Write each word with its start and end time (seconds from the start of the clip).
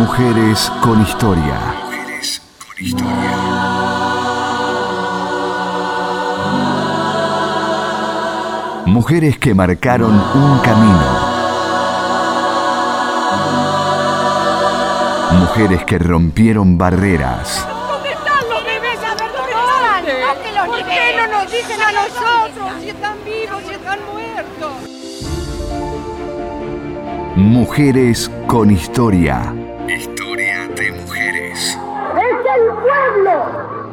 Mujeres 0.00 0.72
con 0.80 1.02
historia. 1.02 1.60
Mujeres 1.84 2.40
con 2.58 2.86
historia. 2.86 3.36
Mujeres 8.86 9.38
que 9.38 9.52
marcaron 9.52 10.12
un 10.12 10.58
camino. 10.60 11.04
Mujeres 15.38 15.84
que 15.84 15.98
rompieron 15.98 16.78
barreras. 16.78 17.68
¿Dónde 17.68 18.08
están 18.08 18.48
los 18.48 18.64
bebés? 18.64 18.98
A 19.04 19.14
ver, 19.16 19.30
¿dónde 19.36 19.52
están? 19.52 20.66
¿Por 20.66 20.78
qué 20.78 21.14
no 21.18 21.26
nos 21.26 21.52
dicen 21.52 21.82
a 21.82 21.92
nosotros 21.92 22.72
si 22.80 22.88
están 22.88 23.16
vivos, 23.26 23.62
si 23.68 23.74
están 23.74 23.98
muertos? 24.10 24.72
Mujeres 27.36 28.30
con. 28.46 28.70
Historia 28.70 29.59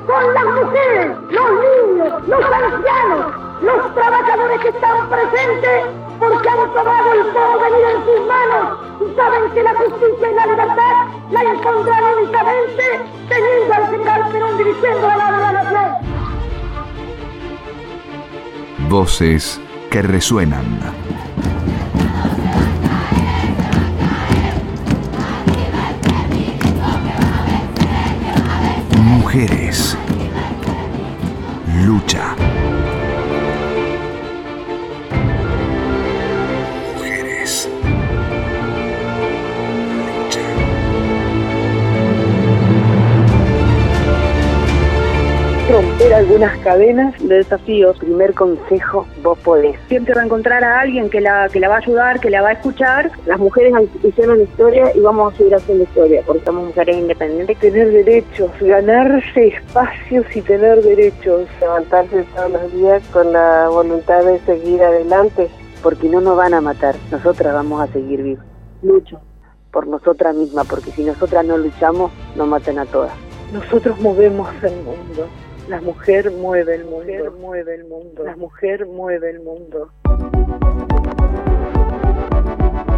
son 0.07 0.33
las 0.33 0.45
mujeres, 0.45 1.17
los 1.29 1.51
niños, 1.51 2.27
los 2.27 2.45
ancianos, 2.45 3.33
los 3.61 3.93
trabajadores 3.93 4.61
que 4.61 4.69
están 4.69 5.09
presentes 5.09 5.83
porque 6.19 6.49
han 6.49 6.73
tomado 6.73 7.13
el 7.13 7.25
porvenir 7.27 7.85
en 7.93 8.05
sus 8.05 8.27
manos 8.27 8.79
y 9.01 9.15
saben 9.15 9.51
que 9.53 9.63
la 9.63 9.73
justicia 9.75 10.31
y 10.31 10.35
la 10.35 10.45
libertad 10.47 11.07
la 11.31 11.41
encontrarán 11.41 12.13
únicamente 12.19 12.83
teniendo 13.27 13.73
al 13.73 13.87
general 13.87 14.31
Perón 14.31 14.57
dirigiendo 14.57 15.09
a 15.09 15.17
la 15.17 15.51
nación. 15.51 15.85
Voces 18.89 19.61
que 19.91 20.01
resuenan. 20.01 21.06
Mujeres. 29.37 29.95
Lucha. 31.85 32.46
Algunas 46.17 46.57
cadenas 46.59 47.13
de 47.19 47.35
desafíos. 47.35 47.97
Primer 47.99 48.33
consejo, 48.33 49.07
vos 49.21 49.37
podés. 49.39 49.79
Siempre 49.87 50.15
va 50.15 50.21
a 50.21 50.25
encontrar 50.25 50.63
a 50.63 50.79
alguien 50.79 51.09
que 51.09 51.21
la, 51.21 51.47
que 51.49 51.59
la 51.59 51.69
va 51.69 51.75
a 51.75 51.77
ayudar, 51.77 52.19
que 52.19 52.29
la 52.29 52.41
va 52.41 52.49
a 52.49 52.53
escuchar. 52.53 53.11
Las 53.25 53.39
mujeres 53.39 53.73
hicieron 54.03 54.41
historia 54.41 54.95
y 54.95 54.99
vamos 54.99 55.33
a 55.33 55.37
seguir 55.37 55.55
haciendo 55.55 55.83
historia, 55.83 56.23
porque 56.25 56.43
somos 56.45 56.67
mujeres 56.67 56.97
independientes. 56.97 57.59
Tener 57.59 57.91
derechos, 57.91 58.51
ganarse 58.59 59.47
espacios 59.47 60.25
y 60.35 60.41
tener 60.41 60.81
derechos. 60.81 61.47
Levantarse 61.61 62.25
todos 62.35 62.51
los 62.51 62.73
días 62.73 63.03
con 63.13 63.31
la 63.31 63.67
voluntad 63.69 64.23
de 64.23 64.39
seguir 64.39 64.81
adelante, 64.83 65.49
porque 65.83 66.09
no 66.09 66.19
nos 66.19 66.35
van 66.35 66.55
a 66.55 66.61
matar, 66.61 66.95
nosotras 67.11 67.53
vamos 67.53 67.81
a 67.81 67.93
seguir 67.93 68.23
vivas. 68.23 68.45
Lucho 68.81 69.21
por 69.71 69.85
nosotras 69.85 70.35
mismas, 70.35 70.65
porque 70.65 70.89
si 70.91 71.03
nosotras 71.03 71.45
no 71.45 71.57
luchamos, 71.57 72.11
nos 72.35 72.47
matan 72.47 72.79
a 72.79 72.85
todas. 72.85 73.11
Nosotros 73.53 73.99
movemos 73.99 74.49
el 74.63 74.75
mundo. 74.77 75.27
La 75.67 75.81
mujer 75.81 76.31
mueve 76.31 76.75
el 76.75 76.85
mundo, 76.85 77.31
mueve 77.39 77.75
el 77.75 77.83
mundo. 77.85 78.23
La 78.23 78.37
mujer 78.37 78.85
mueve 78.85 79.29
el 79.31 79.41
mundo. 79.41 79.91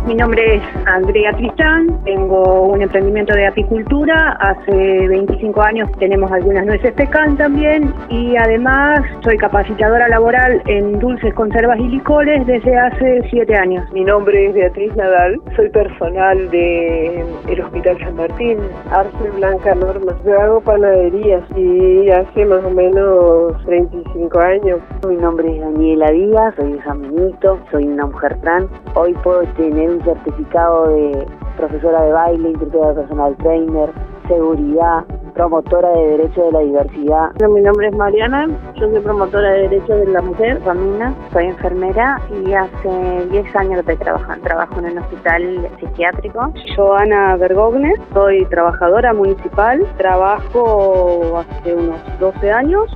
Mi 0.10 0.16
nombre 0.16 0.56
es 0.56 0.64
Andrea 0.88 1.32
Tristán, 1.34 2.04
tengo 2.04 2.64
un 2.64 2.82
emprendimiento 2.82 3.32
de 3.36 3.46
apicultura, 3.46 4.32
hace 4.40 5.08
25 5.08 5.62
años 5.62 5.88
tenemos 6.00 6.32
algunas 6.32 6.66
nueces 6.66 6.94
pecan 6.94 7.38
también 7.38 7.94
y 8.10 8.36
además 8.36 9.02
soy 9.24 9.38
capacitadora 9.38 10.08
laboral 10.08 10.64
en 10.66 10.98
dulces, 10.98 11.32
conservas 11.36 11.80
y 11.80 11.90
licores 11.90 12.44
desde 12.48 12.76
hace 12.76 13.22
7 13.30 13.56
años. 13.56 13.86
Mi 13.94 14.04
nombre 14.04 14.48
es 14.48 14.56
Beatriz 14.56 14.96
Nadal, 14.96 15.40
soy 15.56 15.70
personal 15.70 16.50
del 16.50 17.62
Hospital 17.62 18.00
San 18.00 18.16
Martín. 18.16 18.58
Arce 18.90 19.30
Blanca 19.36 19.76
Norma, 19.76 20.14
yo 20.26 20.42
hago 20.42 20.62
panaderías 20.62 21.44
y 21.56 22.10
hace 22.10 22.46
más 22.46 22.64
o 22.66 22.72
menos 22.72 23.64
35 23.64 24.40
años. 24.40 24.80
Mi 25.08 25.18
nombre 25.18 25.54
es 25.54 25.62
Daniela 25.62 26.10
Díaz, 26.10 26.56
soy 26.56 26.74
de 26.74 26.84
San 26.84 27.00
Benito, 27.04 27.60
soy 27.70 27.86
una 27.86 28.08
mujer 28.08 28.36
trans. 28.42 28.72
Hoy 28.96 29.14
puedo 29.24 29.44
tener 29.54 29.88
un 29.92 29.99
certificado 30.04 30.88
de 30.90 31.26
profesora 31.58 32.04
de 32.04 32.14
baile, 32.14 32.50
instructora 32.50 32.90
de 32.90 32.96
personal 32.96 33.36
trainer, 33.38 33.92
seguridad, 34.28 35.04
promotora 35.34 35.90
de 35.90 36.08
derechos 36.18 36.46
de 36.46 36.52
la 36.52 36.60
diversidad. 36.60 37.32
Mi 37.50 37.62
nombre 37.62 37.88
es 37.88 37.96
Mariana, 37.96 38.48
yo 38.76 38.90
soy 38.90 39.00
promotora 39.00 39.50
de 39.52 39.62
derechos 39.70 40.00
de 40.00 40.08
la 40.08 40.22
mujer. 40.22 40.62
Romina, 40.66 41.14
soy 41.34 41.46
enfermera 41.46 42.22
y 42.44 42.54
hace 42.54 43.28
10 43.32 43.56
años 43.56 43.74
que 43.74 43.80
estoy 43.80 43.98
trabajando. 43.98 44.44
Trabajo 44.44 44.80
en 44.80 44.86
un 44.86 44.98
hospital 45.00 45.70
psiquiátrico. 45.80 46.54
Joana 46.76 47.36
Bergogne, 47.38 47.94
soy 48.14 48.46
trabajadora 48.46 49.14
municipal, 49.14 49.86
trabajo 49.98 51.40
hace 51.40 51.76
unos 51.76 52.20
12 52.20 52.52
años. 52.52 52.92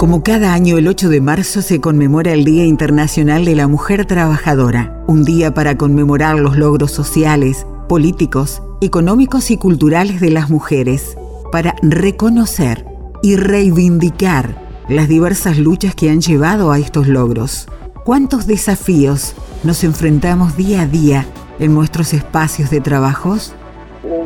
Como 0.00 0.22
cada 0.22 0.54
año, 0.54 0.78
el 0.78 0.88
8 0.88 1.10
de 1.10 1.20
marzo 1.20 1.60
se 1.60 1.78
conmemora 1.82 2.32
el 2.32 2.46
Día 2.46 2.64
Internacional 2.64 3.44
de 3.44 3.54
la 3.54 3.68
Mujer 3.68 4.06
Trabajadora, 4.06 5.04
un 5.06 5.24
día 5.24 5.52
para 5.52 5.76
conmemorar 5.76 6.36
los 6.36 6.56
logros 6.56 6.90
sociales, 6.90 7.66
políticos, 7.86 8.62
económicos 8.80 9.50
y 9.50 9.58
culturales 9.58 10.18
de 10.22 10.30
las 10.30 10.48
mujeres, 10.48 11.18
para 11.52 11.76
reconocer 11.82 12.86
y 13.22 13.36
reivindicar 13.36 14.56
las 14.88 15.06
diversas 15.06 15.58
luchas 15.58 15.94
que 15.94 16.08
han 16.08 16.22
llevado 16.22 16.72
a 16.72 16.78
estos 16.78 17.06
logros. 17.06 17.68
¿Cuántos 18.02 18.46
desafíos 18.46 19.34
nos 19.64 19.84
enfrentamos 19.84 20.56
día 20.56 20.80
a 20.80 20.86
día 20.86 21.26
en 21.58 21.74
nuestros 21.74 22.14
espacios 22.14 22.70
de 22.70 22.80
trabajos? 22.80 23.54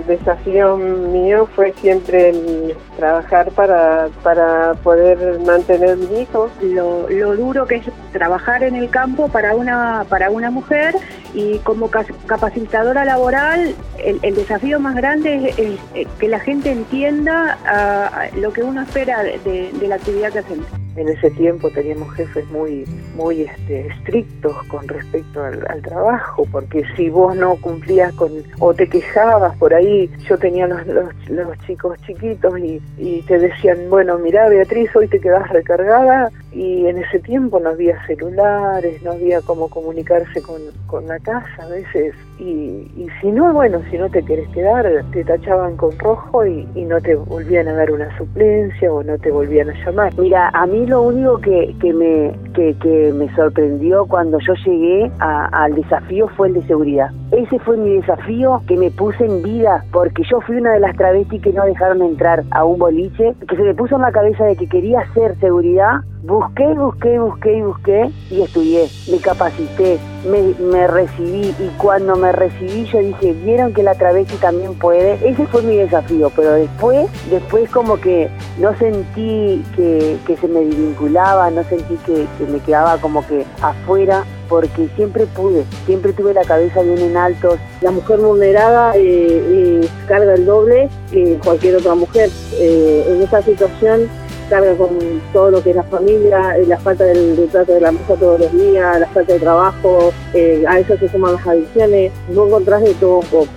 El 0.06 0.18
desafío 0.18 0.76
mío 0.76 1.48
fue 1.54 1.72
siempre 1.80 2.30
el 2.30 2.76
trabajar 2.96 3.50
para, 3.52 4.08
para 4.22 4.74
poder 4.74 5.40
mantener 5.40 5.96
mis 5.96 6.10
hijos. 6.10 6.50
Lo, 6.60 7.08
lo 7.08 7.36
duro 7.36 7.66
que 7.66 7.76
es 7.76 7.86
trabajar 8.14 8.62
en 8.62 8.76
el 8.76 8.90
campo 8.90 9.28
para 9.28 9.56
una, 9.56 10.06
para 10.08 10.30
una 10.30 10.50
mujer 10.50 10.94
y 11.34 11.58
como 11.58 11.90
capacitadora 11.90 13.04
laboral, 13.04 13.74
el, 13.98 14.34
desafío 14.36 14.78
más 14.78 14.94
grande 14.94 15.48
es, 15.48 15.58
es, 15.58 15.80
eh, 15.94 16.06
que 16.20 16.28
la 16.28 16.38
gente 16.38 16.70
entienda 16.70 17.58
ah, 17.66 18.26
lo 18.36 18.52
que 18.52 18.62
uno 18.62 18.82
espera 18.82 19.20
de, 19.22 19.72
la 19.88 19.96
actividad 19.96 20.32
que 20.32 20.38
hacemos. 20.38 20.66
En 20.96 21.08
ese 21.08 21.28
tiempo 21.32 21.70
teníamos 21.70 22.14
jefes 22.14 22.48
muy, 22.50 22.84
muy 23.16 23.42
este, 23.42 23.88
estrictos 23.88 24.56
con 24.68 24.86
respecto 24.86 25.42
al, 25.42 25.82
trabajo, 25.82 26.46
porque 26.52 26.84
si 26.96 27.10
vos 27.10 27.34
no 27.34 27.56
cumplías 27.56 28.12
con 28.14 28.30
o 28.60 28.72
te 28.72 28.88
quejabas 28.88 29.56
por 29.56 29.74
ahí, 29.74 30.08
yo 30.28 30.38
tenía 30.38 30.68
los, 30.68 30.86
los, 30.86 31.12
los 31.28 31.58
chicos 31.66 31.98
chiquitos 32.06 32.56
y, 32.60 32.80
y 32.96 33.22
te 33.22 33.40
decían, 33.40 33.90
bueno, 33.90 34.18
mira 34.18 34.48
Beatriz, 34.48 34.94
hoy 34.94 35.08
te 35.08 35.18
quedas 35.18 35.48
recargada 35.50 36.30
y 36.54 36.86
en 36.86 36.98
ese 36.98 37.18
tiempo 37.20 37.58
no 37.60 37.70
había 37.70 37.96
celulares, 38.06 39.02
no 39.02 39.12
había 39.12 39.40
cómo 39.42 39.68
comunicarse 39.68 40.40
con, 40.42 40.60
con 40.86 41.06
la 41.06 41.18
casa 41.18 41.46
a 41.62 41.68
veces 41.68 42.14
y, 42.38 42.88
y 42.96 43.06
si 43.20 43.30
no, 43.30 43.52
bueno, 43.52 43.80
si 43.90 43.98
no 43.98 44.08
te 44.08 44.22
querés 44.24 44.48
quedar, 44.50 44.86
te 45.12 45.24
tachaban 45.24 45.76
con 45.76 45.96
rojo 45.98 46.44
y, 46.46 46.66
y 46.74 46.84
no 46.84 47.00
te 47.00 47.14
volvían 47.14 47.68
a 47.68 47.74
dar 47.74 47.90
una 47.92 48.16
suplencia 48.18 48.92
o 48.92 49.02
no 49.02 49.18
te 49.18 49.30
volvían 49.30 49.70
a 49.70 49.84
llamar. 49.84 50.12
Mira, 50.18 50.48
a 50.52 50.66
mí 50.66 50.86
lo 50.86 51.02
único 51.02 51.38
que, 51.38 51.74
que 51.80 51.92
me, 51.92 52.32
que, 52.54 52.74
que 52.82 53.12
me 53.12 53.32
sorprendió 53.34 54.06
cuando 54.06 54.38
yo 54.40 54.54
llegué 54.64 55.10
a- 55.20 55.46
al 55.64 55.74
desafío 55.74 56.28
fue 56.36 56.48
el 56.48 56.54
de 56.54 56.66
seguridad. 56.66 57.10
Ese 57.32 57.58
fue 57.60 57.76
mi 57.76 57.96
desafío 57.96 58.60
que 58.66 58.76
me 58.76 58.90
puse 58.90 59.24
en 59.24 59.42
vida, 59.42 59.84
porque 59.92 60.22
yo 60.30 60.40
fui 60.40 60.56
una 60.56 60.72
de 60.72 60.80
las 60.80 60.96
travestis 60.96 61.42
que 61.42 61.52
no 61.52 61.64
dejaron 61.64 62.02
entrar 62.02 62.42
a 62.50 62.64
un 62.64 62.78
boliche, 62.78 63.34
que 63.48 63.56
se 63.56 63.62
me 63.62 63.74
puso 63.74 63.96
en 63.96 64.02
la 64.02 64.12
cabeza 64.12 64.44
de 64.44 64.56
que 64.56 64.68
quería 64.68 65.00
hacer 65.00 65.36
seguridad. 65.40 66.00
Busqué, 66.26 66.66
busqué, 66.72 67.18
busqué 67.18 67.58
y 67.58 67.60
busqué 67.60 68.10
y 68.30 68.40
estudié, 68.40 68.88
me 69.10 69.18
capacité, 69.18 69.98
me, 70.26 70.54
me 70.58 70.86
recibí 70.86 71.54
y 71.58 71.68
cuando 71.76 72.16
me 72.16 72.32
recibí 72.32 72.86
yo 72.86 73.00
dije, 73.00 73.34
vieron 73.44 73.74
que 73.74 73.82
la 73.82 73.94
travesti 73.94 74.36
también 74.36 74.74
puede. 74.78 75.18
Ese 75.22 75.46
fue 75.48 75.60
mi 75.60 75.76
desafío, 75.76 76.32
pero 76.34 76.52
después, 76.52 77.10
después 77.28 77.68
como 77.68 78.00
que 78.00 78.30
no 78.58 78.74
sentí 78.78 79.62
que, 79.76 80.16
que 80.26 80.36
se 80.38 80.48
me 80.48 80.60
desvinculaba, 80.60 81.50
no 81.50 81.62
sentí 81.64 81.94
que, 82.06 82.26
que 82.38 82.50
me 82.50 82.58
quedaba 82.60 82.96
como 82.96 83.26
que 83.26 83.44
afuera, 83.60 84.24
porque 84.48 84.88
siempre 84.96 85.26
pude, 85.26 85.64
siempre 85.84 86.14
tuve 86.14 86.32
la 86.32 86.44
cabeza 86.44 86.80
bien 86.80 87.00
en 87.00 87.18
alto. 87.18 87.58
La 87.82 87.90
mujer 87.90 88.20
vulnerada 88.20 88.96
eh, 88.96 89.02
eh, 89.02 89.88
carga 90.08 90.34
el 90.34 90.46
doble 90.46 90.88
que 91.10 91.38
cualquier 91.44 91.76
otra 91.76 91.94
mujer. 91.94 92.30
Eh, 92.54 93.04
en 93.08 93.20
esa 93.20 93.42
situación 93.42 94.08
carga 94.48 94.74
con 94.76 94.90
todo 95.32 95.50
lo 95.50 95.62
que 95.62 95.70
es 95.70 95.76
la 95.76 95.82
familia, 95.84 96.56
eh, 96.56 96.66
la 96.66 96.78
falta 96.78 97.04
del, 97.04 97.48
trato 97.50 97.72
de 97.72 97.80
la 97.80 97.92
mesa 97.92 98.14
todos 98.14 98.40
los 98.40 98.52
días, 98.52 99.00
la 99.00 99.06
falta 99.08 99.32
de 99.32 99.40
trabajo, 99.40 100.12
eh, 100.32 100.64
a 100.68 100.78
eso 100.78 100.96
se 100.98 101.08
suman 101.08 101.34
las 101.34 101.46
adicciones, 101.46 102.12
no 102.30 102.46
encontrás 102.46 102.82
de 102.82 102.94
todo 102.94 103.18
un 103.18 103.26
poco. 103.26 103.48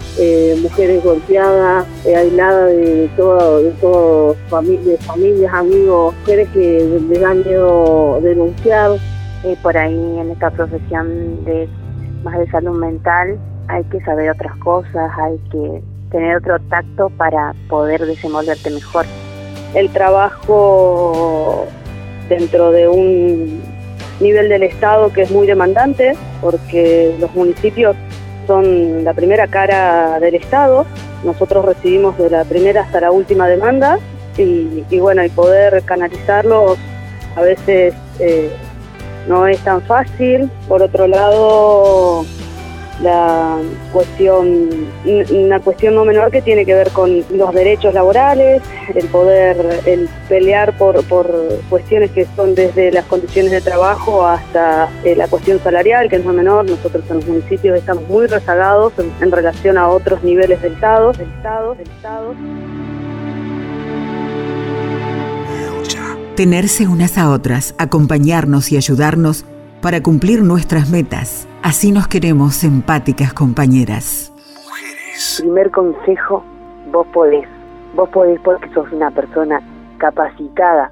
mujeres 0.62 1.04
golpeadas, 1.04 1.86
aisladas 2.06 2.69
de 2.72 3.10
todo, 3.16 3.63
de 3.63 3.72
todo 3.72 4.36
familia, 4.50 4.98
familias, 5.01 5.54
amigos, 5.54 6.16
mujeres 6.22 6.50
que 6.50 7.00
les 7.10 7.22
da 7.22 7.34
miedo 7.34 8.19
denunciar. 8.22 8.92
por 9.62 9.78
ahí 9.78 10.19
en 10.19 10.31
esta 10.31 10.50
profesión 10.50 11.45
de 11.45 11.69
más 12.24 12.38
de 12.39 12.50
salud 12.50 12.78
mental 12.78 13.38
hay 13.68 13.84
que 13.86 14.00
saber 14.01 14.30
otras 14.30 14.56
cosas, 14.57 15.12
hay 15.18 15.38
que 15.51 15.81
tener 16.12 16.38
otro 16.38 16.60
tacto 16.69 17.10
para 17.10 17.54
poder 17.69 18.06
desenvolverte 18.06 18.69
mejor. 18.69 19.06
El 19.73 19.89
trabajo 19.89 21.67
dentro 22.29 22.71
de 22.71 22.87
un 22.87 23.61
nivel 24.19 24.49
del 24.49 24.63
Estado 24.63 25.11
que 25.13 25.21
es 25.21 25.31
muy 25.31 25.47
demandante, 25.47 26.13
porque 26.41 27.15
los 27.19 27.33
municipios 27.35 27.95
son 28.47 29.03
la 29.03 29.13
primera 29.13 29.47
cara 29.47 30.19
del 30.19 30.35
Estado, 30.35 30.85
nosotros 31.23 31.65
recibimos 31.65 32.17
de 32.17 32.29
la 32.29 32.43
primera 32.45 32.81
hasta 32.81 33.01
la 33.01 33.11
última 33.11 33.47
demanda 33.47 33.99
y, 34.37 34.99
bueno, 34.99 35.23
y 35.23 35.29
poder 35.29 35.81
canalizarlos 35.83 36.77
a 37.35 37.41
veces 37.41 37.93
eh, 38.19 38.51
no 39.27 39.47
es 39.47 39.59
tan 39.59 39.81
fácil. 39.81 40.49
Por 40.67 40.81
otro 40.83 41.07
lado, 41.07 42.25
la 43.01 43.57
cuestión, 43.94 44.69
una 45.05 45.59
cuestión 45.59 45.95
no 45.95 46.05
menor 46.05 46.31
que 46.31 46.41
tiene 46.41 46.65
que 46.65 46.73
ver 46.73 46.89
con 46.91 47.23
los 47.31 47.53
derechos 47.53 47.94
laborales, 47.94 48.61
el 48.94 49.05
poder, 49.07 49.81
el 49.85 50.09
pelear 50.27 50.77
por, 50.77 51.03
por 51.05 51.31
cuestiones 51.69 52.11
que 52.11 52.25
son 52.35 52.55
desde 52.55 52.91
las 52.91 53.05
condiciones 53.05 53.51
de 53.51 53.61
trabajo 53.61 54.25
hasta 54.25 54.89
eh, 55.03 55.15
la 55.15 55.27
cuestión 55.27 55.59
salarial, 55.59 56.09
que 56.09 56.19
no 56.19 56.31
es 56.31 56.38
menor. 56.38 56.65
Nosotros 56.69 57.03
en 57.09 57.17
los 57.17 57.27
municipios 57.27 57.77
estamos 57.77 58.07
muy 58.07 58.27
rezagados 58.27 58.94
en, 58.97 59.31
relación 59.31 59.77
a 59.77 59.89
otros 59.89 60.23
niveles 60.23 60.61
del 60.61 60.73
Estado, 60.73 61.11
del 61.11 61.29
Estado, 61.29 61.75
del 61.75 61.88
Estado. 61.88 62.33
Tenerse 66.35 66.88
unas 66.88 67.17
a 67.17 67.31
otras, 67.31 67.75
acompañarnos 67.77 68.71
y 68.71 68.77
ayudarnos 68.77 69.45
para 69.81 70.01
cumplir 70.01 70.44
nuestras 70.44 70.89
metas. 70.89 71.47
Así 71.63 71.91
nos 71.91 72.07
queremos 72.07 72.63
empáticas 72.63 73.33
compañeras. 73.33 74.33
Mujeres. 74.65 75.38
Primer 75.41 75.71
consejo, 75.71 76.44
vos 76.91 77.07
podés. 77.13 77.47
Vos 77.95 78.09
podés 78.09 78.39
porque 78.41 78.69
sos 78.74 78.91
una 78.91 79.12
persona 79.12 79.62
capacitada 79.97 80.91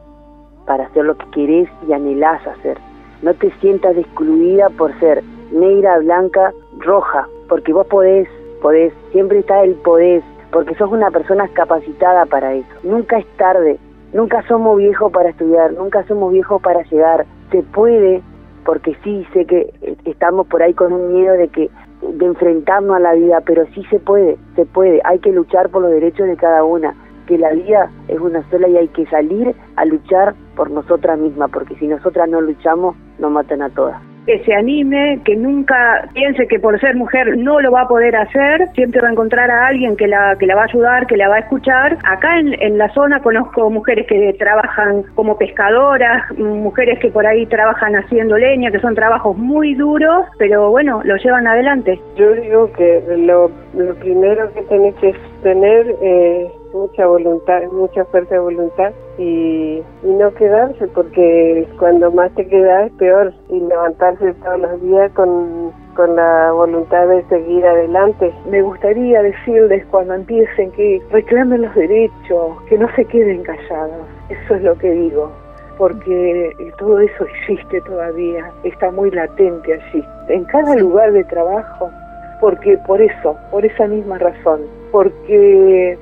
para 0.66 0.86
hacer 0.86 1.06
lo 1.06 1.18
que 1.18 1.30
querés 1.32 1.70
y 1.88 1.94
anhelás 1.94 2.46
hacer. 2.48 2.78
No 3.22 3.34
te 3.34 3.52
sientas 3.60 3.96
excluida 3.98 4.70
por 4.70 4.98
ser 5.00 5.24
negra, 5.52 6.00
blanca, 6.00 6.52
roja, 6.80 7.28
porque 7.48 7.74
vos 7.74 7.88
podés, 7.88 8.28
podés, 8.62 8.94
siempre 9.12 9.40
está 9.40 9.64
el 9.64 9.76
podés, 9.76 10.24
porque 10.52 10.76
sos 10.76 10.92
una 10.92 11.12
persona 11.12 11.48
capacitada 11.50 12.26
para 12.26 12.54
eso. 12.54 12.70
Nunca 12.84 13.18
es 13.18 13.28
tarde, 13.38 13.80
nunca 14.14 14.44
somos 14.48 14.78
viejos 14.78 15.12
para 15.12 15.30
estudiar, 15.30 15.74
nunca 15.74 16.06
somos 16.08 16.32
viejos 16.32 16.62
para 16.62 16.82
llegar. 16.84 17.26
Se 17.52 17.62
puede 17.64 18.22
porque 18.66 18.98
sí 19.04 19.26
sé 19.34 19.46
que 19.46 19.74
estamos 20.06 20.48
por 20.48 20.62
ahí 20.62 20.74
con 20.74 20.92
un 20.92 21.14
miedo 21.14 21.34
de 21.34 21.48
que 21.48 21.70
de 22.02 22.26
enfrentarnos 22.26 22.98
a 22.98 23.00
la 23.00 23.14
vida, 23.14 23.42
pero 23.46 23.66
sí 23.74 23.84
se 23.90 24.00
puede, 24.00 24.38
se 24.56 24.66
puede, 24.66 25.02
hay 25.06 25.20
que 25.20 25.32
luchar 25.32 25.70
por 25.70 25.84
los 25.84 25.92
derechos 25.92 26.28
de 26.28 26.36
cada 26.36 26.64
una, 26.64 26.96
que 27.28 27.38
la 27.38 27.52
vida 27.52 27.90
es 28.08 28.20
una 28.20 28.48
sola 28.50 28.68
y 28.68 28.78
hay 28.78 28.88
que 28.90 29.06
salir 29.08 29.56
a 29.76 29.86
luchar 29.86 30.36
por 30.56 30.70
nosotras 30.70 31.18
mismas, 31.18 31.50
porque 31.52 31.76
si 31.76 31.88
nosotras 31.88 32.30
no 32.30 32.42
luchamos, 32.42 32.96
nos 33.20 33.32
matan 33.32 33.62
a 33.62 33.70
todas 33.70 34.15
que 34.26 34.44
se 34.44 34.54
anime, 34.54 35.20
que 35.24 35.36
nunca 35.36 36.08
piense 36.14 36.48
que 36.48 36.60
por 36.60 36.80
ser 36.80 36.96
mujer 36.96 37.38
no 37.38 37.60
lo 37.62 37.72
va 37.72 37.82
a 37.82 37.88
poder 37.88 38.16
hacer, 38.16 38.68
siempre 38.74 39.02
va 39.02 39.10
a 39.10 39.12
encontrar 39.12 39.52
a 39.52 39.68
alguien 39.68 39.96
que 39.96 40.08
la, 40.08 40.36
que 40.40 40.46
la 40.46 40.56
va 40.56 40.62
a 40.62 40.66
ayudar, 40.66 41.08
que 41.08 41.18
la 41.18 41.30
va 41.30 41.36
a 41.36 41.40
escuchar. 41.40 41.98
Acá 42.04 42.40
en, 42.40 42.54
en 42.62 42.78
la 42.78 42.90
zona 42.94 43.22
conozco 43.22 43.70
mujeres 43.70 44.08
que 44.08 44.34
trabajan 44.40 45.04
como 45.16 45.38
pescadoras, 45.38 46.32
mujeres 46.38 47.00
que 47.00 47.10
por 47.10 47.26
ahí 47.26 47.46
trabajan 47.46 47.96
haciendo 47.96 48.38
leña, 48.38 48.72
que 48.72 48.80
son 48.80 48.96
trabajos 48.96 49.38
muy 49.38 49.76
duros, 49.76 50.26
pero 50.38 50.72
bueno, 50.72 51.02
lo 51.04 51.16
llevan 51.18 51.48
adelante. 51.48 52.00
Yo 52.16 52.32
digo 52.34 52.72
que 52.74 53.04
lo, 53.18 53.52
lo 53.76 53.96
primero 53.96 54.52
que 54.54 54.62
tenés 54.64 54.96
que 54.96 55.14
tener 55.44 55.96
eh, 56.02 56.52
mucha 56.76 57.08
voluntad, 57.08 57.64
mucha 57.72 58.04
fuerza 58.06 58.36
de 58.36 58.40
voluntad 58.40 58.92
y, 59.18 59.82
no 60.04 60.34
quedarse 60.36 60.88
porque 60.88 61.68
cuando 61.80 62.12
más 62.12 62.32
te 62.36 62.48
quedas 62.48 62.88
es 62.88 62.94
peor 62.94 63.34
y 63.50 63.60
levantarse 63.60 64.34
todos 64.34 64.60
los 64.60 64.82
días 64.82 65.12
con, 65.14 65.72
con 65.96 66.16
la 66.16 66.52
voluntad 66.52 67.08
de 67.08 67.24
seguir 67.26 67.66
adelante. 67.66 68.34
Me 68.50 68.62
gustaría 68.62 69.22
decirles 69.22 69.86
cuando 69.92 70.14
empiecen 70.14 70.72
que 70.72 71.02
reclamen 71.12 71.64
los 71.64 71.76
derechos, 71.76 72.62
que 72.70 72.78
no 72.78 72.88
se 72.96 73.06
queden 73.06 73.44
callados. 73.44 74.06
Eso 74.30 74.56
es 74.56 74.64
lo 74.64 74.78
que 74.78 74.92
digo 74.92 75.32
porque 75.78 76.56
todo 76.80 77.00
eso 77.00 77.26
existe 77.26 77.82
todavía, 77.82 78.50
está 78.64 78.92
muy 78.92 79.12
latente 79.12 79.74
allí. 79.74 80.04
En 80.30 80.46
cada 80.46 80.74
lugar 80.76 81.12
de 81.12 81.24
trabajo, 81.26 81.92
porque 82.40 82.78
por 82.88 83.02
eso, 83.02 83.36
por 83.52 83.66
esa 83.66 83.88
misma 83.88 84.18
razón, 84.18 84.62
porque 84.92 85.98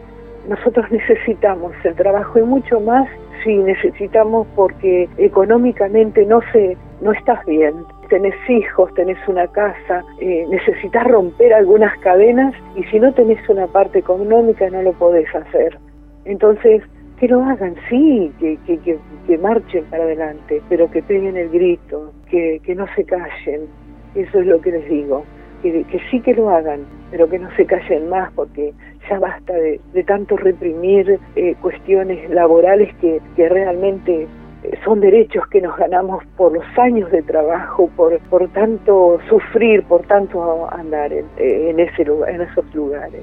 nosotros 0.47 0.91
necesitamos 0.91 1.73
el 1.83 1.95
trabajo 1.95 2.39
y 2.39 2.43
mucho 2.43 2.79
más 2.79 3.07
si 3.43 3.55
necesitamos 3.57 4.47
porque 4.55 5.09
económicamente 5.17 6.25
no 6.25 6.41
se 6.51 6.77
no 7.01 7.11
estás 7.11 7.45
bien. 7.45 7.73
Tenés 8.09 8.35
hijos 8.49 8.93
tenés 8.93 9.17
una 9.27 9.47
casa 9.47 10.03
eh, 10.19 10.45
necesitas 10.49 11.05
romper 11.05 11.53
algunas 11.53 11.97
cadenas 11.99 12.53
y 12.75 12.83
si 12.85 12.99
no 12.99 13.13
tenés 13.13 13.47
una 13.49 13.67
parte 13.67 13.99
económica 13.99 14.69
no 14.69 14.81
lo 14.81 14.93
podés 14.93 15.33
hacer. 15.33 15.77
Entonces 16.25 16.83
que 17.19 17.27
lo 17.27 17.43
hagan 17.43 17.75
sí 17.89 18.31
que, 18.39 18.57
que, 18.65 18.97
que, 19.27 19.37
marchen 19.37 19.85
para 19.85 20.03
adelante 20.03 20.61
pero 20.67 20.91
que 20.91 21.01
peguen 21.01 21.37
el 21.37 21.49
grito 21.49 22.11
que, 22.29 22.59
que 22.63 22.75
no 22.75 22.85
se 22.95 23.05
callen. 23.05 23.67
Eso 24.15 24.39
es 24.39 24.45
lo 24.45 24.61
que 24.61 24.71
les 24.71 24.89
digo 24.89 25.23
que, 25.71 25.99
sí 26.11 26.19
que 26.21 26.33
lo 26.33 26.49
hagan 26.49 26.81
pero 27.11 27.29
que 27.29 27.39
no 27.39 27.49
se 27.55 27.65
callen 27.65 28.09
más 28.09 28.31
porque 28.33 28.73
ya 29.09 29.19
basta 29.19 29.53
de, 29.53 29.79
tanto 30.05 30.35
reprimir 30.37 31.19
eh, 31.35 31.55
cuestiones 31.61 32.29
laborales 32.29 32.93
que, 32.97 33.21
realmente 33.37 34.27
eh, 34.63 34.71
son 34.83 34.99
derechos 34.99 35.45
que 35.47 35.61
nos 35.61 35.75
ganamos 35.77 36.23
por 36.37 36.53
los 36.53 36.65
años 36.77 37.11
de 37.11 37.21
trabajo, 37.21 37.89
por, 37.95 38.17
por 38.29 38.47
tanto 38.49 39.19
sufrir, 39.29 39.83
por 39.83 40.01
tanto 40.07 40.67
andar 40.71 41.11
en, 41.13 41.25
en, 41.37 41.79
ese 41.79 42.05
lugar, 42.05 42.29
en 42.31 42.41
esos 42.41 42.65
lugares. 42.73 43.21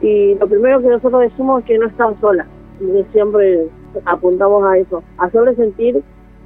Y 0.00 0.34
lo 0.36 0.46
primero 0.46 0.80
que 0.80 0.88
nosotros 0.88 1.22
decimos 1.22 1.60
es 1.60 1.66
que 1.66 1.78
no 1.78 1.86
están 1.86 2.18
solas, 2.20 2.46
y 2.80 3.04
siempre 3.12 3.66
apuntamos 4.04 4.64
a 4.64 4.78
eso, 4.78 5.02
hacerles 5.18 5.56
sentir 5.56 6.02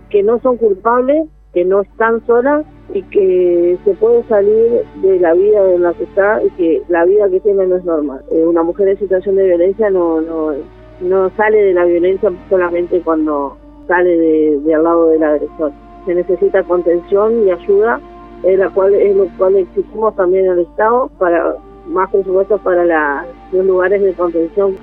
que 0.08 0.22
no 0.22 0.40
son 0.40 0.56
culpables, 0.56 1.28
que 1.52 1.64
no 1.64 1.80
están 1.80 2.24
solas 2.26 2.64
y 2.92 3.02
que 3.02 3.78
se 3.84 3.94
puede 3.94 4.22
salir 4.24 4.82
de 5.02 5.20
la 5.20 5.34
vida 5.34 5.72
en 5.72 5.82
la 5.82 5.92
que 5.94 6.04
está 6.04 6.42
y 6.42 6.50
que 6.50 6.82
la 6.88 7.04
vida 7.04 7.28
que 7.28 7.40
tiene 7.40 7.66
no 7.66 7.76
es 7.76 7.84
normal. 7.84 8.22
Eh, 8.30 8.44
una 8.44 8.62
mujer 8.62 8.88
en 8.88 8.98
situación 8.98 9.36
de 9.36 9.46
violencia 9.46 9.90
no, 9.90 10.20
no, 10.20 10.52
no 11.00 11.30
sale 11.36 11.62
de 11.62 11.74
la 11.74 11.84
violencia 11.84 12.30
solamente 12.48 13.00
cuando 13.00 13.56
sale 13.86 14.16
de, 14.16 14.74
al 14.74 14.84
lado 14.84 15.08
del 15.08 15.22
agresor. 15.22 15.72
Se 16.06 16.14
necesita 16.14 16.62
contención 16.64 17.46
y 17.46 17.50
ayuda, 17.50 18.00
es, 18.44 18.58
la 18.58 18.70
cual, 18.70 18.94
es 18.94 19.14
lo 19.14 19.26
cual 19.36 19.56
exigimos 19.56 20.14
también 20.16 20.48
al 20.48 20.60
Estado, 20.60 21.10
para 21.18 21.56
más 21.86 22.10
por 22.10 22.24
supuesto 22.24 22.58
para 22.58 22.84
la, 22.84 23.26
los 23.52 23.66
lugares 23.66 24.02
de 24.02 24.12
contención. 24.14 24.76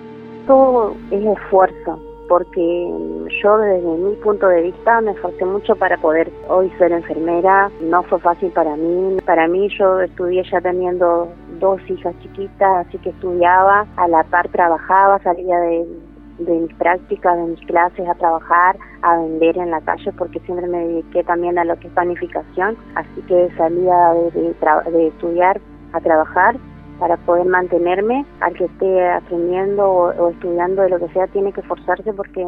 Todo 0.46 0.94
es 1.12 1.26
esfuerzo, 1.26 2.00
porque 2.28 2.94
yo 3.42 3.58
desde 3.58 3.88
mi 3.88 4.16
punto 4.18 4.48
de 4.48 4.64
vista 4.64 5.02
me 5.02 5.12
esforcé 5.12 5.46
mucho 5.46 5.76
para 5.76 5.98
poder 5.98 6.32
hoy 6.48 6.70
ser 6.78 6.92
enfermera, 6.92 7.70
no 7.82 8.04
fue 8.04 8.20
fácil 8.20 8.52
para 8.52 8.76
mí, 8.76 9.18
para 9.26 9.48
mí 9.48 9.70
yo 9.78 10.00
estudié 10.02 10.44
ya 10.50 10.62
teniendo 10.62 11.30
dos 11.60 11.80
hijas 11.90 12.14
chiquitas, 12.22 12.88
así 12.88 12.98
que 13.00 13.10
estudiaba, 13.10 13.86
a 13.96 14.08
la 14.08 14.24
par 14.24 14.48
trabajaba, 14.50 15.20
salía 15.20 15.60
de, 15.60 15.86
mis 16.40 16.74
prácticas, 16.76 17.36
de 17.36 17.44
mis 17.44 17.62
clases 17.62 18.08
a 18.08 18.14
trabajar, 18.16 18.78
a 19.02 19.18
vender 19.18 19.58
en 19.58 19.72
la 19.72 19.82
calle 19.82 20.12
porque 20.18 20.40
siempre 20.42 20.68
me 20.68 20.88
dediqué 20.88 21.24
también 21.24 21.58
a 21.58 21.66
lo 21.66 21.76
que 21.80 21.88
es 21.88 21.94
panificación, 21.94 22.78
así 22.96 23.22
que 23.28 23.50
salía 23.58 24.14
de, 24.34 24.92
de 24.92 25.08
estudiar 25.08 25.60
a 25.94 26.00
trabajar 26.00 26.56
para 27.00 27.18
poder 27.18 27.46
mantenerme, 27.46 28.26
al 28.42 28.54
que 28.54 28.66
esté 28.66 29.10
aprendiendo 29.10 29.90
o, 29.90 30.30
estudiando 30.30 30.82
de 30.84 30.90
lo 30.90 31.00
que 31.00 31.10
sea, 31.10 31.28
tiene 31.28 31.52
que 31.52 31.62
esforzarse 31.62 32.14
porque 32.14 32.48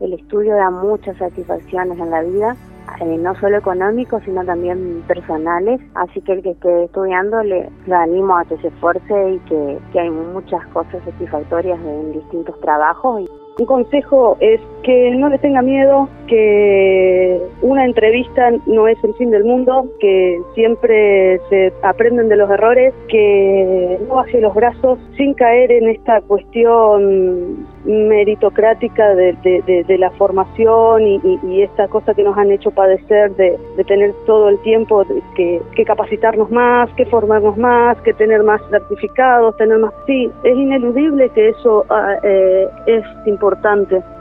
el 0.00 0.12
estudio 0.12 0.56
da 0.56 0.70
muchas 0.70 1.16
satisfacciones 1.16 1.98
en 1.98 2.10
la 2.10 2.22
vida, 2.22 2.56
eh, 3.00 3.16
no 3.16 3.34
solo 3.36 3.58
económicos, 3.58 4.22
sino 4.24 4.44
también 4.44 5.02
personales. 5.06 5.80
Así 5.94 6.20
que 6.20 6.32
el 6.32 6.42
que 6.42 6.50
esté 6.50 6.84
estudiando 6.84 7.42
le, 7.42 7.70
animo 7.90 8.36
a 8.36 8.44
que 8.44 8.56
se 8.58 8.68
esfuerce 8.68 9.32
y 9.32 9.38
que, 9.40 9.78
que 9.92 10.00
hay 10.00 10.10
muchas 10.10 10.66
cosas 10.68 11.02
satisfactorias 11.04 11.78
en 11.80 12.12
distintos 12.12 12.60
trabajos. 12.60 13.22
Y, 13.22 13.43
Un 13.56 13.66
consejo 13.66 14.36
es 14.40 14.60
que 14.82 15.12
no 15.12 15.28
le 15.28 15.38
tenga 15.38 15.62
miedo, 15.62 16.08
que 16.26 17.40
una 17.62 17.84
entrevista 17.84 18.50
no 18.66 18.88
es 18.88 19.02
el 19.04 19.14
fin 19.14 19.30
del 19.30 19.44
mundo, 19.44 19.86
que 20.00 20.40
siempre 20.54 21.40
se 21.48 21.72
aprenden 21.82 22.28
de 22.28 22.36
los 22.36 22.50
errores, 22.50 22.92
que 23.08 23.98
no 24.08 24.16
baje 24.16 24.40
los 24.40 24.54
brazos 24.54 24.98
sin 25.16 25.34
caer 25.34 25.70
en 25.70 25.88
esta 25.88 26.20
cuestión 26.22 27.66
meritocrática 27.84 29.14
de, 29.14 29.96
la 29.98 30.10
formación 30.12 31.02
y, 31.06 31.62
esta 31.62 31.88
cosa 31.88 32.12
que 32.14 32.22
nos 32.22 32.36
han 32.36 32.50
hecho 32.50 32.70
padecer 32.70 33.34
de, 33.36 33.58
tener 33.86 34.12
todo 34.26 34.48
el 34.48 34.58
tiempo 34.62 35.04
que, 35.36 35.60
capacitarnos 35.86 36.50
más, 36.50 36.90
que 36.94 37.06
formarnos 37.06 37.56
más, 37.56 38.00
que 38.02 38.12
tener 38.14 38.42
más 38.42 38.60
certificados, 38.70 39.56
tener 39.56 39.78
más... 39.78 39.92
Sí, 40.06 40.30
es 40.42 40.56
ineludible 40.56 41.28
que 41.30 41.50
eso 41.50 41.84
ah, 41.90 42.16
eh, 42.22 42.66
es 42.86 43.04
importante, 43.26 43.43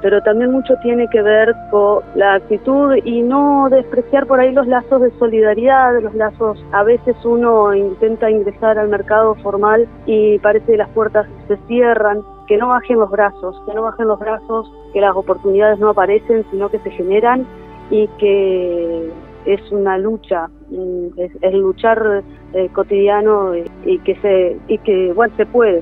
pero 0.01 0.21
también 0.21 0.51
mucho 0.51 0.75
tiene 0.81 1.07
que 1.09 1.21
ver 1.21 1.53
con 1.71 2.03
la 2.15 2.35
actitud 2.35 2.95
y 3.03 3.21
no 3.21 3.67
despreciar 3.69 4.27
por 4.27 4.39
ahí 4.39 4.51
los 4.51 4.67
lazos 4.67 5.01
de 5.01 5.11
solidaridad, 5.19 6.01
los 6.01 6.13
lazos, 6.15 6.63
a 6.71 6.83
veces 6.83 7.15
uno 7.23 7.73
intenta 7.73 8.29
ingresar 8.29 8.77
al 8.77 8.89
mercado 8.89 9.35
formal 9.35 9.87
y 10.05 10.39
parece 10.39 10.73
que 10.73 10.77
las 10.77 10.89
puertas 10.89 11.27
se 11.47 11.57
cierran, 11.67 12.21
que 12.47 12.57
no 12.57 12.67
bajen 12.67 12.99
los 12.99 13.09
brazos, 13.09 13.55
que 13.65 13.73
no 13.73 13.83
bajen 13.83 14.07
los 14.07 14.19
brazos, 14.19 14.71
que 14.93 15.01
las 15.01 15.15
oportunidades 15.15 15.79
no 15.79 15.89
aparecen, 15.89 16.45
sino 16.51 16.69
que 16.69 16.79
se 16.79 16.91
generan 16.91 17.45
y 17.89 18.07
que 18.19 19.11
es 19.45 19.71
una 19.71 19.97
lucha, 19.97 20.49
mm, 20.69 21.07
es, 21.17 21.53
luchar 21.53 22.23
eh, 22.53 22.69
cotidiano 22.73 23.55
y, 23.55 23.99
que 23.99 24.15
se 24.21 24.57
y 24.67 24.77
que 24.79 25.13
bueno 25.13 25.33
se 25.37 25.45
puede. 25.45 25.81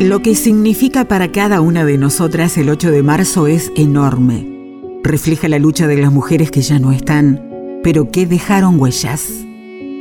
Lo 0.00 0.20
que 0.20 0.34
significa 0.34 1.06
para 1.06 1.32
cada 1.32 1.62
una 1.62 1.86
de 1.86 1.96
nosotras 1.96 2.58
el 2.58 2.68
8 2.68 2.90
de 2.90 3.02
marzo 3.02 3.46
es 3.46 3.72
enorme. 3.78 4.46
Refleja 5.02 5.48
la 5.48 5.58
lucha 5.58 5.86
de 5.86 5.96
las 5.96 6.12
mujeres 6.12 6.50
que 6.50 6.60
ya 6.60 6.78
no 6.78 6.92
están, 6.92 7.80
pero 7.82 8.10
que 8.10 8.26
dejaron 8.26 8.78
huellas. 8.78 9.22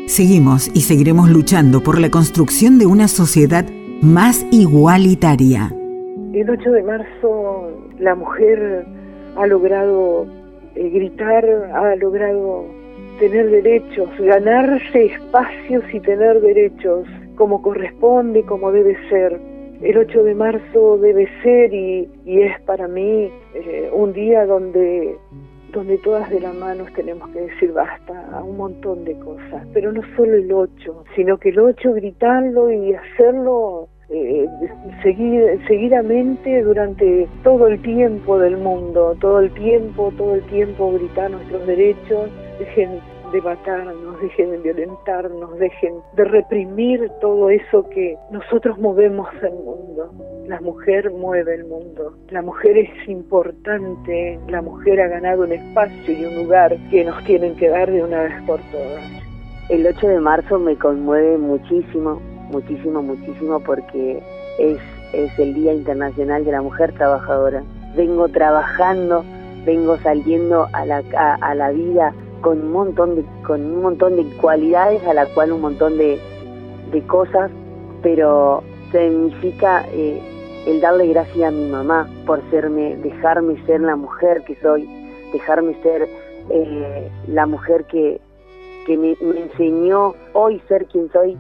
Seguimos 0.08 0.70
y 0.74 0.82
seguiremos 0.82 1.30
luchando 1.30 1.82
por 1.82 2.02
la 2.02 2.12
construcción 2.12 2.78
de 2.78 2.88
una 2.88 3.08
sociedad 3.08 3.64
más 4.02 4.46
igualitaria. 4.52 5.74
El 6.34 6.50
8 6.50 6.72
de 6.72 6.84
marzo 6.84 7.70
la 7.98 8.16
mujer 8.16 8.86
ha 9.38 9.48
logrado 9.48 10.28
eh, 10.76 10.90
gritar, 10.90 11.46
ha 11.74 11.96
logrado 11.96 12.66
tener 13.18 13.50
derechos, 13.50 14.10
ganarse 14.20 15.06
espacios 15.06 15.86
y 15.94 16.02
tener 16.02 16.42
derechos 16.42 17.08
como 17.36 17.62
corresponde, 17.62 18.44
como 18.44 18.74
debe 18.74 18.98
ser. 19.08 19.55
El 19.82 19.98
8 19.98 20.24
de 20.24 20.36
marzo 20.36 20.98
debe 20.98 21.28
ser 21.44 21.74
y, 21.74 22.10
es 22.26 22.60
para 22.62 22.88
mí 22.88 23.30
eh, 23.54 23.90
un 23.94 24.14
día 24.14 24.46
donde 24.46 25.18
donde 25.72 25.98
todas 25.98 26.30
de 26.30 26.40
la 26.40 26.54
mano 26.54 26.86
tenemos 26.96 27.30
que 27.32 27.42
decir 27.42 27.74
basta 27.74 28.30
a 28.32 28.42
un 28.42 28.56
montón 28.56 29.04
de 29.04 29.14
cosas, 29.20 29.68
pero 29.74 29.92
no 29.92 30.02
solo 30.16 30.36
el 30.36 30.50
8, 30.50 31.04
sino 31.18 31.38
que 31.38 31.50
el 31.50 31.60
8 31.60 31.92
gritarlo 31.92 32.72
y 32.72 32.94
hacerlo 32.94 33.90
eh, 34.10 34.46
seguir, 35.04 35.60
seguidamente 35.68 36.62
durante 36.62 37.28
todo 37.44 37.68
el 37.68 37.82
tiempo 37.82 38.40
del 38.40 38.56
mundo, 38.56 39.18
todo 39.20 39.40
el 39.40 39.52
tiempo, 39.54 40.14
todo 40.18 40.36
el 40.36 40.44
tiempo 40.44 40.94
gritar 40.94 41.32
nuestros 41.32 41.68
derechos, 41.68 42.30
de 43.42 44.22
dejen 44.22 44.52
de 44.52 44.58
violentarnos, 44.60 45.60
dejen 45.60 45.96
de 46.16 46.24
reprimir 46.24 47.10
todo 47.20 47.50
eso 47.50 47.88
que 47.90 48.18
nosotros 48.32 48.78
movemos 48.78 49.28
el 49.42 49.54
mundo. 49.54 50.12
La 50.48 50.62
mujer 50.62 51.12
mueve 51.12 51.56
el 51.56 51.66
mundo, 51.66 52.16
la 52.30 52.42
mujer 52.42 52.78
es 52.78 53.10
importante, 53.10 54.40
la 54.48 54.62
mujer 54.62 55.02
ha 55.02 55.08
ganado 55.08 55.44
un 55.44 55.52
espacio 55.52 56.14
y 56.14 56.26
un 56.26 56.36
lugar 56.44 56.78
que 56.90 57.04
nos 57.04 57.22
tienen 57.26 57.56
que 57.56 57.70
dar 57.70 57.92
de 57.92 58.04
una 58.04 58.24
vez 58.24 58.34
por 58.46 58.60
todas. 58.72 59.04
El 59.70 59.86
8 59.86 60.08
de 60.08 60.20
marzo 60.20 60.60
me 60.60 60.78
conmueve 60.78 61.38
muchísimo, 61.38 62.22
muchísimo, 62.52 63.02
muchísimo 63.02 63.60
porque 63.60 64.22
es, 64.60 64.80
es 65.14 65.40
el 65.40 65.56
Día 65.56 65.74
Internacional 65.74 66.46
de 66.46 66.52
la 66.52 66.62
Mujer 66.62 66.94
Trabajadora. 66.94 67.64
Vengo 67.98 68.30
trabajando, 68.30 69.26
vengo 69.66 69.98
saliendo 69.98 70.68
a 70.72 70.86
la, 70.86 71.04
a 71.42 71.56
la 71.56 71.72
vida 71.72 72.14
con 72.42 72.62
un 72.62 72.72
montón 72.72 73.16
de, 73.16 73.26
con 73.46 73.62
un 73.62 73.82
montón 73.82 74.16
de 74.16 74.24
cualidades 74.38 75.04
a 75.06 75.14
la 75.14 75.26
cual 75.28 75.52
un 75.52 75.62
montón 75.62 75.98
de, 75.98 76.20
de 76.92 77.02
cosas, 77.08 77.52
pero 78.02 78.64
significa 78.92 79.86
eh, 79.92 80.22
el 80.68 80.82
darle 80.82 81.08
gracias 81.08 81.48
a 81.48 81.52
mi 81.52 81.70
mamá 81.70 82.08
por 82.26 82.42
serme, 82.50 82.96
dejarme 82.98 83.64
ser 83.66 83.82
la 83.82 83.96
mujer 83.96 84.44
que 84.46 84.56
soy, 84.62 84.88
dejarme 85.32 85.76
ser 85.82 86.08
eh, 86.50 87.10
la 87.28 87.46
mujer 87.46 87.86
que, 87.86 88.20
que 88.86 88.98
me, 88.98 89.16
me, 89.22 89.42
enseñó 89.42 90.14
hoy 90.34 90.62
ser 90.68 90.86
quien 90.86 91.12
soy, 91.12 91.38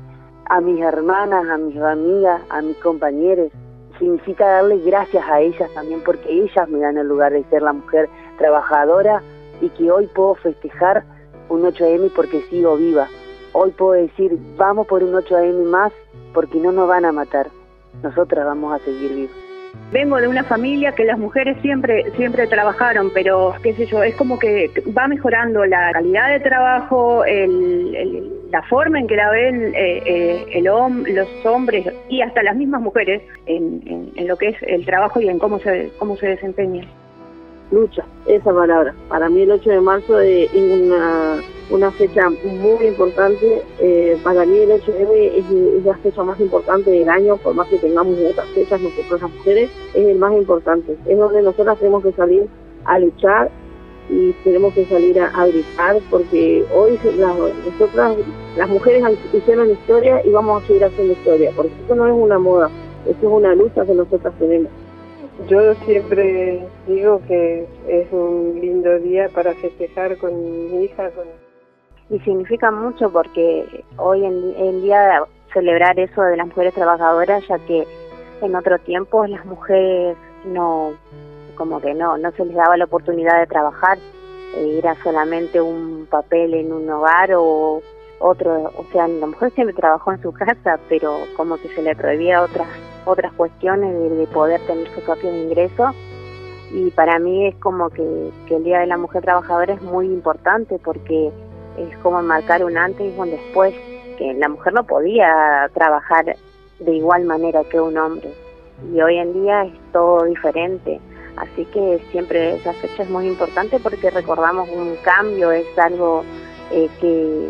a 0.48 0.62
mis 0.62 0.80
hermanas, 0.82 1.48
a 1.50 1.58
mis 1.58 1.78
amigas, 1.78 2.42
a 2.50 2.62
mis 2.62 2.78
compañeros. 2.78 3.52
Significa 3.98 4.46
darle 4.46 4.78
gracias 4.80 5.24
a 5.28 5.40
ellas 5.40 5.70
también 5.74 6.02
porque 6.06 6.30
ellas 6.30 6.70
me 6.70 6.80
dan 6.80 6.98
el 6.98 7.08
lugar 7.08 7.32
de 7.32 7.44
ser 7.46 7.62
la 7.62 7.74
mujer 7.74 8.10
trabajadora 8.38 9.24
y 9.62 9.70
que 9.70 9.92
hoy 9.92 10.08
puedo 10.08 10.36
festejar 10.36 11.04
un 11.50 11.64
8M 11.64 12.12
porque 12.16 12.42
sigo 12.50 12.76
viva. 12.78 13.08
Hoy 13.54 13.72
puedo 13.72 13.94
decir, 13.94 14.38
vamos 14.58 14.88
por 14.88 15.04
un 15.04 15.14
8M 15.14 15.64
más 15.66 15.94
porque 16.34 16.60
no 16.60 16.72
nos 16.72 16.88
van 16.88 17.06
a 17.06 17.12
matar. 17.12 17.48
Nosotras 18.04 18.46
vamos 18.46 18.74
a 18.74 18.84
seguir 18.84 19.14
vivas. 19.14 19.36
Vengo 19.92 20.18
de 20.18 20.28
una 20.28 20.44
familia 20.44 20.94
que 20.94 21.06
las 21.06 21.18
mujeres 21.18 21.58
siempre 21.62 22.12
siempre 22.16 22.48
trabajaron, 22.48 23.12
pero 23.14 23.54
qué 23.62 23.74
sé 23.74 23.86
yo, 23.86 24.04
es 24.04 24.16
como 24.16 24.40
que 24.40 24.72
va 24.98 25.08
mejorando 25.08 25.66
la 25.66 25.92
calidad 25.92 26.30
de 26.30 26.40
trabajo, 26.40 27.24
la 28.52 28.64
forma 28.64 29.00
en 29.00 29.08
que 29.08 29.16
la 29.16 29.30
ven 29.32 29.74
eh, 29.76 30.02
eh, 30.06 30.46
el 30.54 30.64
los 30.64 31.46
hombres 31.46 31.86
y 32.10 32.22
hasta 32.22 32.42
las 32.42 32.56
mismas 32.56 32.82
mujeres 32.82 33.22
en, 33.46 34.12
en, 34.16 34.28
lo 34.28 34.38
que 34.38 34.50
es 34.50 34.58
el 34.64 34.86
trabajo 34.86 35.22
y 35.22 35.30
en 35.30 35.40
cómo 35.40 35.60
se 35.60 35.92
cómo 36.00 36.18
se 36.18 36.28
desempeñan 36.28 36.88
lucha, 37.72 38.06
esa 38.26 38.54
palabra. 38.54 38.94
Para 39.10 39.30
mí 39.30 39.42
el 39.42 39.52
8 39.52 39.70
de 39.70 39.82
marzo 39.82 40.20
es 40.20 40.52
una, 40.54 41.42
una 41.70 41.92
fecha 41.92 42.30
muy 42.30 42.88
importante. 42.88 43.64
Eh, 43.80 44.18
para 44.24 44.46
mí 44.46 44.58
el 44.60 44.70
8M 44.70 45.10
es, 45.36 45.86
la 45.86 45.96
fecha 45.98 46.24
más 46.24 46.40
importante 46.40 46.92
del 46.92 47.10
año, 47.10 47.38
por 47.38 47.54
más 47.56 47.68
que 47.68 47.78
tengamos 47.78 48.18
otras 48.20 48.48
fechas 48.50 48.82
nosotros 48.82 49.22
las 49.22 49.32
mujeres, 49.32 49.70
es 49.94 50.08
el 50.08 50.18
más 50.18 50.34
importante. 50.34 50.98
Es 51.08 51.18
donde 51.18 51.42
nosotras 51.42 51.78
tenemos 51.78 52.04
que 52.04 52.12
salir 52.14 52.48
a 52.86 53.00
luchar 53.00 53.52
y 54.10 54.32
tenemos 54.44 54.74
que 54.74 54.86
salir 54.86 55.20
a, 55.20 55.48
gritar 55.48 55.98
porque 56.12 56.64
hoy 56.74 57.00
nosotras, 57.66 58.16
las 58.56 58.70
mujeres 58.70 59.04
hicieron 59.34 59.72
historia 59.72 60.22
y 60.24 60.30
vamos 60.30 60.64
a 60.64 60.68
seguir 60.68 60.86
haciendo 60.86 61.14
historia, 61.14 61.52
porque 61.56 61.72
esto 61.82 61.96
no 61.96 62.06
es 62.06 62.14
una 62.14 62.38
moda, 62.38 62.70
esto 63.08 63.28
es 63.28 63.34
una 63.34 63.56
lucha 63.56 63.84
que 63.84 63.94
nosotras 63.94 64.34
tenemos. 64.38 64.72
Yo 65.50 65.76
siempre 65.86 66.66
digo 66.88 67.22
que 67.28 67.68
es 67.88 68.12
un 68.12 68.58
lindo 68.60 68.98
día 69.00 69.30
para 69.30 69.54
festejar 69.56 70.18
con 70.18 70.34
mi 70.42 70.86
hija. 70.86 71.12
Con... 71.12 71.26
Y 72.10 72.20
significa 72.22 72.72
mucho 72.72 73.12
porque 73.12 73.84
hoy 73.98 74.26
en, 74.26 74.82
día 74.82 75.24
celebrar 75.54 76.00
eso 76.00 76.22
de 76.24 76.38
las 76.38 76.48
mujeres 76.48 76.74
trabajadoras, 76.74 77.46
ya 77.48 77.60
que 77.60 77.86
en 78.42 78.56
otro 78.56 78.80
tiempo 78.80 79.28
las 79.28 79.46
mujeres 79.46 80.18
no, 80.46 80.94
como 81.56 81.82
que 81.82 81.94
no, 81.94 82.18
no 82.18 82.32
se 82.32 82.46
les 82.46 82.56
daba 82.56 82.78
la 82.78 82.86
oportunidad 82.86 83.40
de 83.40 83.48
trabajar, 83.48 83.98
e 84.56 84.80
era 84.80 84.96
solamente 85.04 85.60
un 85.60 86.08
papel 86.10 86.54
en 86.54 86.72
un 86.72 86.90
hogar 86.90 87.34
o 87.36 87.82
otro, 88.20 88.72
o 88.78 88.86
sea, 88.92 89.08
la 89.08 89.28
mujer 89.28 89.52
siempre 89.52 89.76
trabajó 89.76 90.14
en 90.14 90.22
su 90.22 90.32
casa, 90.32 90.80
pero 90.88 91.18
como 91.36 91.58
que 91.58 91.68
se 91.70 91.82
le 91.82 91.96
prohibía 91.96 92.42
otras 92.42 92.68
otras 93.06 93.34
cuestiones 93.34 94.18
de, 94.18 94.28
poder 94.28 94.60
tener 94.68 94.88
su 94.94 95.02
propio 95.02 95.36
ingreso 95.36 95.94
y 96.72 96.90
para 96.92 97.20
mí 97.20 97.48
es 97.48 97.56
como 97.56 97.90
que, 97.90 98.32
el 98.50 98.64
Día 98.64 98.80
de 98.80 98.88
la 98.88 98.98
Mujer 98.98 99.22
Trabajadora 99.22 99.74
es 99.74 99.82
muy 99.82 100.08
importante 100.08 100.80
porque 100.84 101.32
es 101.78 101.98
como 102.00 102.22
marcar 102.22 102.64
un 102.64 102.78
antes 102.78 103.14
y 103.14 103.20
un 103.20 103.30
después, 103.30 103.74
que 104.18 104.34
la 104.34 104.50
mujer 104.50 104.74
no 104.74 104.86
podía 104.86 105.70
trabajar 105.74 106.36
de 106.80 106.96
igual 106.96 107.26
manera 107.26 107.64
que 107.66 107.80
un 107.80 107.98
hombre 107.98 108.34
y 108.94 109.02
hoy 109.02 109.18
en 109.18 109.34
día 109.34 109.64
es 109.66 109.74
todo 109.92 110.24
diferente. 110.26 111.00
Así 111.38 111.66
que 111.66 112.02
siempre 112.12 112.56
esa 112.56 112.74
fecha 112.74 113.04
es 113.04 113.10
muy 113.10 113.28
importante 113.28 113.80
porque 113.80 114.10
recordamos 114.10 114.70
un 114.70 114.96
cambio, 115.04 115.52
es 115.52 115.68
algo 115.78 116.24
eh, 116.72 116.90
que, 117.02 117.50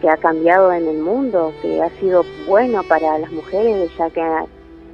que 0.00 0.08
ha 0.08 0.16
cambiado 0.16 0.72
en 0.72 0.88
el 0.88 0.98
mundo, 0.98 1.52
que 1.62 1.80
ha 1.80 1.90
sido 2.00 2.24
bueno 2.46 2.82
para 2.82 3.18
las 3.18 3.30
mujeres, 3.30 3.90
ya 3.96 4.10
que 4.10 4.20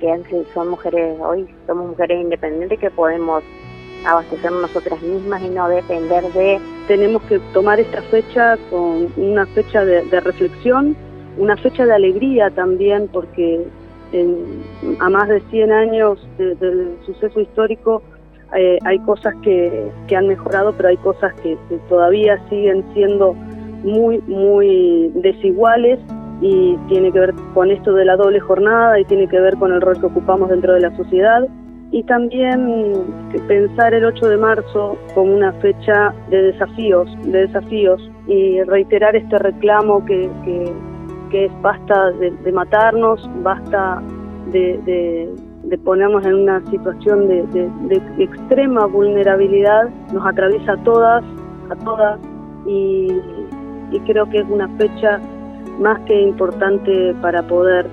que 0.01 0.45
son 0.55 0.71
mujeres, 0.71 1.19
hoy 1.21 1.47
somos 1.67 1.91
mujeres 1.91 2.21
independientes 2.21 2.79
que 2.79 2.91
podemos 2.91 3.45
abastecernos 4.05 4.63
nosotras 4.63 5.01
mismas 5.03 5.43
y 5.43 5.49
no 5.51 5.69
depender 5.69 6.25
de... 6.33 6.59
Tenemos 6.89 7.23
que 7.25 7.39
tomar 7.53 7.79
esta 7.79 8.03
fecha 8.03 8.57
con 8.71 9.13
una 9.17 9.47
fecha 9.47 9.85
de, 9.85 10.21
reflexión, 10.21 10.97
una 11.39 11.57
fecha 11.57 11.87
de 11.87 11.95
alegría 11.95 12.51
también, 12.51 13.09
porque 13.13 13.65
a 14.99 15.09
más 15.11 15.29
de 15.29 15.41
100 15.51 15.71
años 15.71 16.19
del 16.39 16.97
suceso 17.07 17.39
histórico 17.39 18.03
eh, 18.57 18.79
hay 18.85 18.99
cosas 19.01 19.35
que, 19.43 19.93
han 20.17 20.27
mejorado, 20.27 20.73
pero 20.77 20.89
hay 20.89 20.97
cosas 20.97 21.33
que, 21.43 21.57
todavía 21.89 22.43
siguen 22.49 22.85
siendo 22.95 23.35
muy, 23.85 24.19
muy 24.23 25.13
desiguales 25.15 26.01
y 26.41 26.77
tiene 26.89 27.13
que 27.13 27.21
ver 27.21 27.35
con 27.55 27.71
esto 27.71 27.93
de 27.93 28.05
la 28.05 28.17
doble 28.17 28.41
jornada 28.41 28.99
y 28.99 29.05
tiene 29.05 29.29
que 29.29 29.41
ver 29.41 29.57
con 29.57 29.73
el 29.73 29.81
rol 29.81 30.01
que 30.01 30.07
ocupamos 30.07 30.51
dentro 30.51 30.75
de 30.75 30.81
la 30.81 30.97
sociedad. 30.97 31.47
Y 31.93 32.05
también 32.05 32.93
pensar 33.49 33.95
el 33.95 34.05
8 34.05 34.29
de 34.29 34.37
marzo 34.37 34.97
como 35.15 35.35
una 35.35 35.53
fecha 35.55 36.15
de 36.31 36.43
desafíos, 36.43 37.09
de 37.25 37.47
desafíos 37.47 38.01
y 38.29 38.63
reiterar 38.63 39.17
este 39.17 39.39
reclamo 39.39 40.05
que, 40.05 40.31
que, 41.31 41.45
es 41.45 41.63
basta 41.63 42.13
de, 42.13 42.53
matarnos, 42.53 43.29
basta 43.43 44.01
de 44.53 45.29
de 45.71 45.79
ponernos 45.79 46.25
en 46.27 46.35
una 46.35 46.65
situación 46.67 47.29
de, 47.29 48.03
extrema 48.19 48.87
vulnerabilidad, 48.87 49.89
nos 50.13 50.27
atraviesa 50.27 50.73
a 50.73 50.77
todas, 50.79 51.25
a 51.71 51.77
todas, 51.77 52.19
y, 52.67 53.09
creo 54.07 54.29
que 54.31 54.39
es 54.39 54.47
una 54.49 54.69
fecha 54.77 55.21
más 55.81 56.01
que 56.07 56.21
importante 56.21 57.15
para 57.21 57.47
poder 57.47 57.87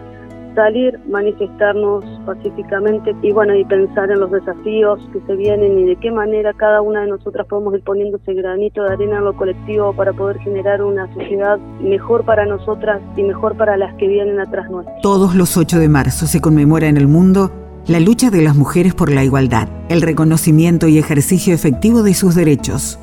salir, 0.57 0.99
manifestarnos 1.07 2.03
pacíficamente 2.25 3.15
y 3.21 3.31
bueno, 3.31 3.55
y 3.55 3.63
pensar 3.63 4.09
en 4.09 4.19
los 4.19 4.31
desafíos 4.31 4.99
que 5.13 5.21
se 5.27 5.35
vienen 5.35 5.77
y 5.77 5.83
de 5.83 5.95
qué 5.97 6.09
manera 6.09 6.51
cada 6.53 6.81
una 6.81 7.01
de 7.01 7.09
nosotras 7.09 7.45
podemos 7.45 7.75
ir 7.75 7.83
poniendo 7.83 8.17
ese 8.17 8.33
granito 8.33 8.81
de 8.81 8.93
arena 8.93 9.19
en 9.19 9.25
lo 9.25 9.37
colectivo 9.37 9.93
para 9.93 10.13
poder 10.13 10.39
generar 10.39 10.81
una 10.81 11.13
sociedad 11.13 11.59
mejor 11.79 12.25
para 12.25 12.47
nosotras 12.47 12.99
y 13.15 13.21
mejor 13.21 13.55
para 13.55 13.77
las 13.77 13.93
que 13.97 14.07
vienen 14.07 14.39
atrás 14.39 14.67
nuestras. 14.71 14.99
Todos 15.03 15.35
los 15.35 15.57
8 15.57 15.77
de 15.77 15.89
marzo 15.89 16.25
se 16.25 16.41
conmemora 16.41 16.87
en 16.87 16.97
el 16.97 17.07
mundo 17.07 17.51
la 17.85 17.99
lucha 17.99 18.31
de 18.31 18.41
las 18.41 18.55
mujeres 18.55 18.95
por 18.95 19.11
la 19.11 19.23
igualdad, 19.23 19.69
el 19.89 20.01
reconocimiento 20.01 20.87
y 20.87 20.97
ejercicio 20.97 21.53
efectivo 21.53 22.01
de 22.01 22.15
sus 22.15 22.33
derechos. 22.33 22.99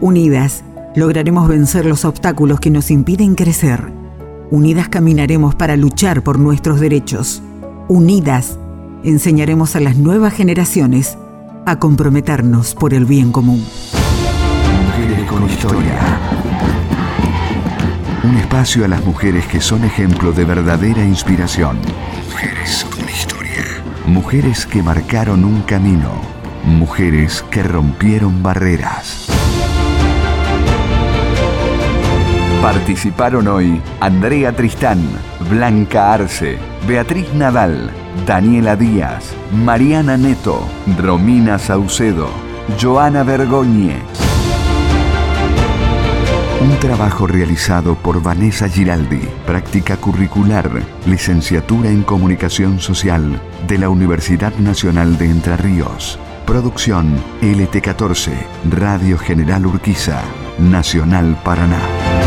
Unidas, 0.00 0.64
lograremos 0.96 1.48
vencer 1.48 1.84
los 1.84 2.06
obstáculos 2.06 2.60
que 2.60 2.70
nos 2.70 2.90
impiden 2.90 3.34
crecer. 3.34 4.03
Unidas 4.50 4.88
caminaremos 4.88 5.54
para 5.54 5.76
luchar 5.76 6.22
por 6.22 6.38
nuestros 6.38 6.80
derechos. 6.80 7.42
Unidas, 7.88 8.58
enseñaremos 9.02 9.76
a 9.76 9.80
las 9.80 9.96
nuevas 9.96 10.34
generaciones 10.34 11.18
a 11.66 11.78
comprometernos 11.78 12.74
por 12.74 12.94
el 12.94 13.04
bien 13.04 13.32
común. 13.32 13.64
Mujeres 14.86 15.28
con 15.28 15.48
historia. 15.48 15.98
Un 18.22 18.36
espacio 18.36 18.84
a 18.84 18.88
las 18.88 19.04
mujeres 19.04 19.46
que 19.46 19.60
son 19.60 19.84
ejemplo 19.84 20.32
de 20.32 20.44
verdadera 20.44 21.04
inspiración. 21.04 21.78
Mujeres 22.30 22.84
con 22.84 23.04
Mujeres 24.06 24.66
que 24.66 24.82
marcaron 24.82 25.44
un 25.44 25.62
camino. 25.62 26.10
Mujeres 26.64 27.42
que 27.50 27.62
rompieron 27.62 28.42
barreras. 28.42 29.33
Participaron 32.64 33.46
hoy 33.46 33.78
Andrea 34.00 34.56
Tristán, 34.56 34.98
Blanca 35.50 36.14
Arce, 36.14 36.58
Beatriz 36.88 37.30
Nadal, 37.34 37.90
Daniela 38.26 38.74
Díaz, 38.74 39.34
Mariana 39.52 40.16
Neto, 40.16 40.66
Romina 40.98 41.58
Saucedo, 41.58 42.30
Joana 42.80 43.22
Vergoñe. 43.22 43.98
Un 46.62 46.74
trabajo 46.80 47.26
realizado 47.26 47.96
por 47.96 48.22
Vanessa 48.22 48.66
Giraldi, 48.66 49.20
práctica 49.46 49.98
curricular, 49.98 50.70
licenciatura 51.04 51.90
en 51.90 52.02
comunicación 52.02 52.80
social 52.80 53.42
de 53.68 53.76
la 53.76 53.90
Universidad 53.90 54.54
Nacional 54.54 55.18
de 55.18 55.26
Entre 55.26 55.58
Ríos. 55.58 56.18
Producción 56.46 57.18
LT14, 57.42 58.30
Radio 58.70 59.18
General 59.18 59.66
Urquiza, 59.66 60.22
Nacional 60.58 61.38
Paraná. 61.44 62.23